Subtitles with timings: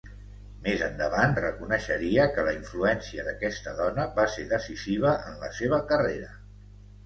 [0.61, 6.37] Més endavant reconeixeria que la influència d’aquesta dona va ser decisiva en la seva carrera.